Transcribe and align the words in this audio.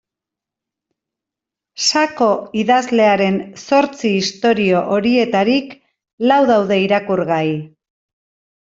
Sako 1.87 2.29
idazlearen 2.63 3.37
zortzi 3.67 4.15
istorio 4.23 4.83
horietarik 4.97 5.81
lau 6.33 6.45
daude 6.55 6.83
irakurgai. 6.89 7.47